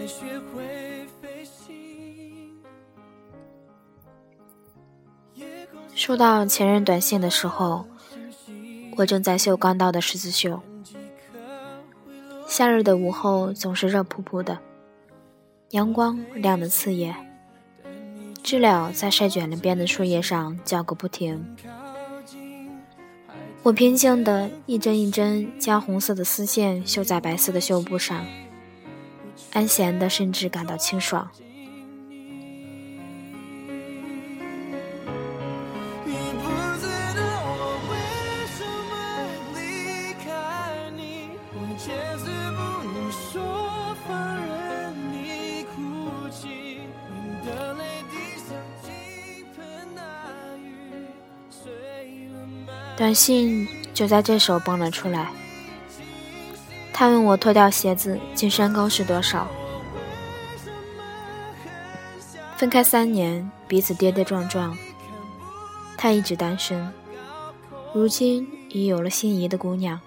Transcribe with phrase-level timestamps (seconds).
[0.00, 0.24] 才学
[0.54, 2.56] 会飞行
[5.94, 7.84] 收到前任短信的时候，
[8.96, 10.62] 我正在绣刚到的十字绣。
[12.48, 14.58] 夏日的午后总是热扑扑的，
[15.70, 17.14] 阳光亮得刺眼，
[18.42, 21.44] 知了在晒卷了边的树叶上叫个不停。
[23.62, 28.24] 我平静地一针一针将红色的丝线绣在白色的绣布上，
[29.52, 31.28] 安闲的甚至感到清爽。
[53.00, 55.49] 短信就在这时候蹦了出来。
[57.00, 59.48] 他问我脱掉鞋子进山高是多少。
[62.58, 64.76] 分开三年，彼此跌跌撞撞，
[65.96, 66.92] 他一直单身，
[67.94, 69.98] 如今已有了心仪的姑娘。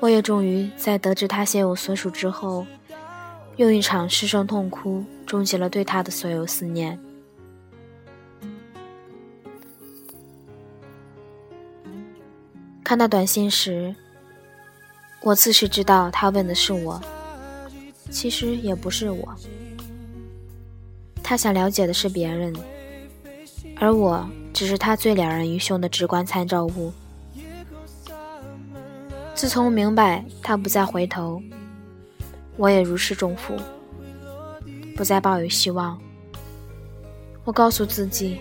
[0.00, 2.66] 我也终于在得知他写我所属之后，
[3.56, 7.00] 用一场失声痛哭终结了对他的所有思念。
[12.84, 13.96] 看到短信时，
[15.26, 17.02] 我自是知道他问的是我，
[18.10, 19.34] 其实也不是我。
[21.20, 22.54] 他想了解的是别人，
[23.74, 26.92] 而我只是他最了然于胸的直观参照物。
[29.34, 31.42] 自从明白他不再回头，
[32.56, 33.56] 我也如释重负，
[34.96, 36.00] 不再抱有希望。
[37.42, 38.38] 我告诉自己，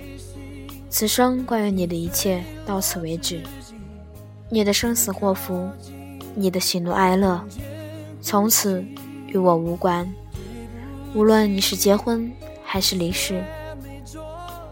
[0.92, 3.42] 此生关于你的一切到此为止。
[4.52, 5.68] 你的生死祸福，
[6.38, 7.42] 你的喜怒哀乐，
[8.22, 8.84] 从此
[9.28, 10.06] 与我无关。
[11.14, 12.30] 无论你是结婚
[12.62, 13.42] 还是离世，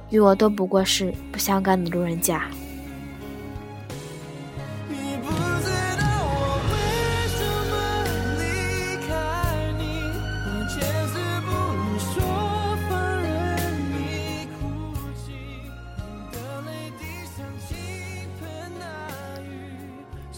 [0.10, 2.50] 与我都不过是不相干的路人甲。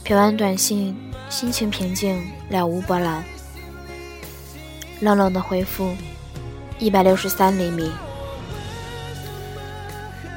[0.05, 0.95] 瞥完短信，
[1.35, 3.21] 心情平静，了无波澜。
[5.01, 5.93] 冷冷的回复：
[6.79, 7.91] 一百六十三厘米。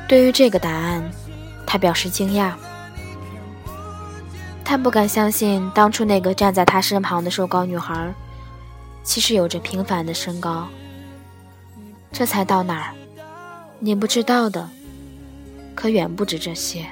[0.09, 1.09] 对于这个答案，
[1.65, 2.53] 他表示惊讶。
[4.65, 8.13] 他不敢相信，当初那个站在他身旁的瘦高女孩，
[9.05, 10.67] 其实有着平凡的身高。
[12.11, 12.95] 这才到哪儿？
[13.79, 14.69] 你不知道的，
[15.77, 16.85] 可远不止这些。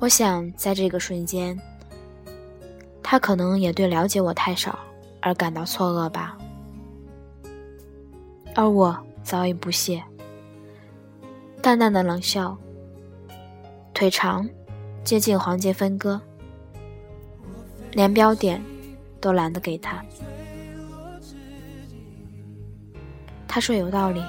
[0.00, 1.60] 我想，在这个瞬间，
[3.02, 4.78] 他可能也对了解我太少
[5.20, 6.38] 而感到错愕吧。
[8.54, 10.02] 而我早已不屑，
[11.60, 12.56] 淡淡的冷笑，
[13.92, 14.48] 腿长，
[15.04, 16.18] 接近黄金分割，
[17.92, 18.64] 连标点
[19.20, 20.02] 都懒得给他。
[23.46, 24.24] 他说有道理，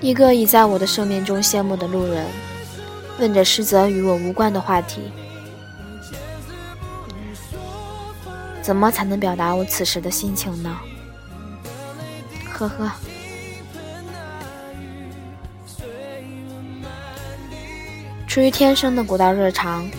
[0.00, 2.24] 一个已在我的生命中谢幕的路人。
[3.20, 5.12] 问着实则与我无关的话题，
[8.62, 10.78] 怎么才能表达我此时的心情呢？
[12.50, 12.90] 呵呵。
[18.26, 19.90] 出于天生的古道热肠，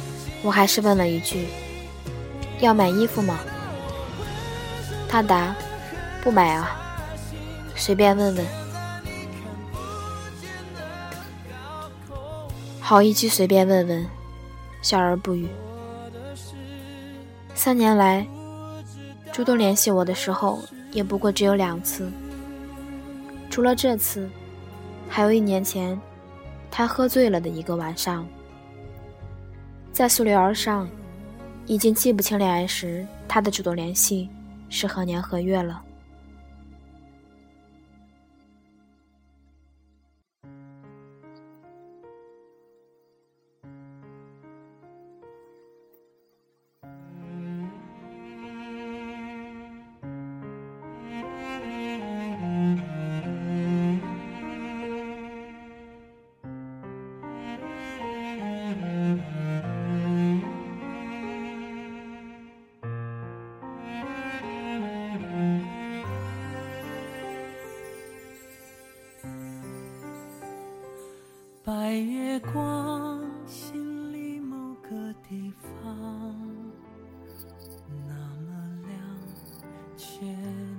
[0.42, 1.48] 我还是问了一句
[2.60, 3.40] ：“要买衣服吗？”
[5.08, 5.54] 他答
[6.24, 6.72] ：“不买啊，
[7.76, 8.46] 随便问问。”
[12.92, 14.06] 好一句随便问问，
[14.82, 15.48] 笑而不语。
[17.56, 18.28] 三年来，
[19.32, 20.60] 主动联系我的时候
[20.92, 22.12] 也不过只有两次。
[23.50, 24.30] 除了这次，
[25.08, 25.98] 还有一年前，
[26.70, 28.28] 他喝醉了的一个晚上，
[29.94, 30.86] 在溯流而上，
[31.68, 34.30] 已经记不清恋爱时他的主动联系
[34.68, 35.82] 是何年何月了。
[71.64, 74.90] 白月光，心里某个
[75.30, 75.96] 地方，
[78.08, 78.52] 那么
[78.88, 78.98] 亮，
[79.96, 80.26] 却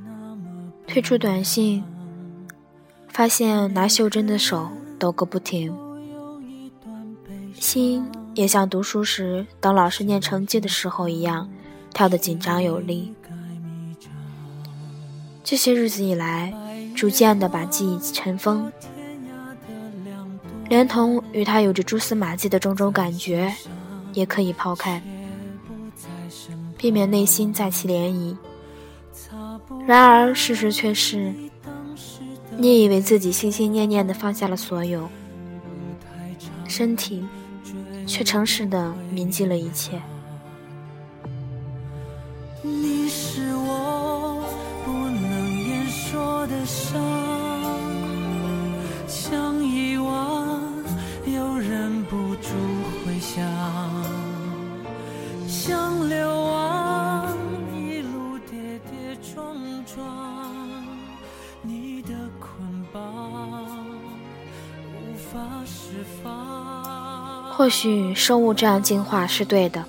[0.04, 0.72] 那么。
[0.88, 1.84] 退出短信，
[3.06, 4.68] 发现拿袖珍的手
[4.98, 5.72] 抖个不停，
[7.54, 11.48] 心也像读书时等老师念成绩的时候一样，
[11.94, 13.14] 跳得紧张有力。
[15.44, 16.52] 这些日子以来，
[16.96, 18.72] 逐渐的把记忆尘封，
[20.72, 23.54] 连同与他有着蛛丝马迹的种种感觉，
[24.14, 25.02] 也可以抛开，
[26.78, 28.34] 避免内心再起涟漪。
[29.86, 31.30] 然而，事实却是，
[32.56, 35.06] 你以为自己心心念念的放下了所有，
[36.66, 37.22] 身体
[38.06, 40.00] 却诚实的铭记了一切。
[42.62, 44.42] 你是我
[44.86, 46.98] 不能言说的伤，
[67.62, 69.84] 或许生物这样进化是对的，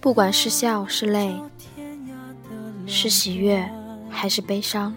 [0.00, 1.32] 不管是笑是泪，
[2.88, 3.70] 是喜悦
[4.10, 4.96] 还是悲伤，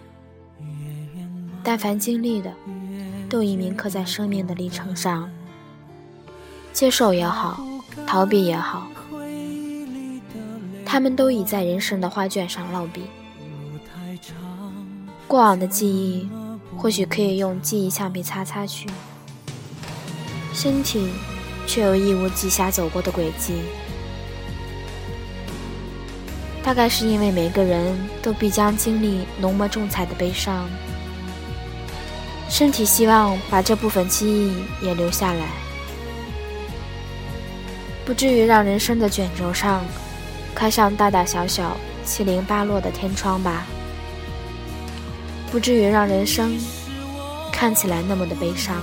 [1.62, 2.52] 但凡经历的，
[3.28, 5.30] 都已铭刻在生命的历程上。
[6.72, 7.64] 接受也好，
[8.04, 8.88] 逃避也好，
[10.84, 13.02] 他们都已在人生的画卷上落笔。
[15.28, 16.28] 过往的记忆，
[16.76, 18.88] 或许可以用记忆橡皮擦擦去，
[20.56, 21.10] 身体
[21.66, 23.60] 却有义务记下走过的轨迹。
[26.62, 30.66] 大概是因为每个人都必将经历浓墨重彩的悲伤，
[32.48, 35.46] 身体希望把这部分记忆也留下来，
[38.06, 39.84] 不至于让人生的卷轴上
[40.54, 43.66] 开上大大小小、七零八落的天窗吧。
[45.52, 46.58] 不至于让人生
[47.52, 48.82] 看起来那么的悲伤。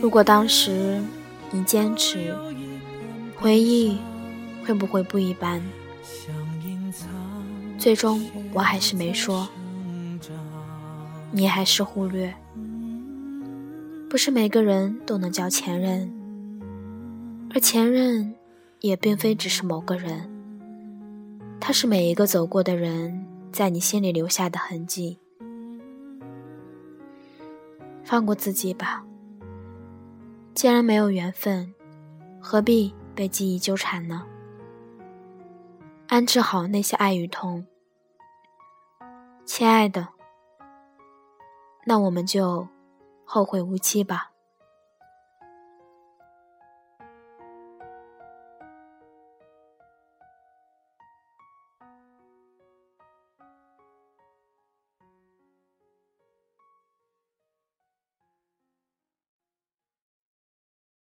[0.00, 1.02] 如果当时
[1.50, 2.34] 你坚持，
[3.36, 3.98] 回忆
[4.64, 5.60] 会不会不一般？
[7.76, 9.48] 最终我还是没说，
[11.32, 12.34] 你还是忽略。
[14.08, 16.10] 不是每个人都能叫前任，
[17.52, 18.34] 而前任
[18.80, 20.30] 也并非只是某个人。
[21.60, 25.18] 他是每一个走过的人在你心里留下的痕迹。
[28.04, 29.04] 放过自己吧。
[30.58, 31.72] 既然没有缘分，
[32.40, 34.26] 何必被记忆纠缠呢？
[36.08, 37.64] 安置好那些爱与痛，
[39.44, 40.08] 亲爱的，
[41.84, 42.66] 那我们就
[43.24, 44.32] 后会无期吧。